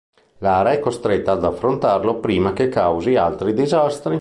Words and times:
Lara 0.39 0.71
è 0.71 0.79
costretta 0.79 1.33
ad 1.33 1.43
affrontarlo 1.45 2.19
prima 2.19 2.53
che 2.53 2.69
causi 2.69 3.15
altri 3.17 3.53
disastri. 3.53 4.09